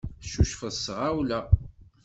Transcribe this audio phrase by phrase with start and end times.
[0.21, 1.39] Teccucfeḍ s tɣawla.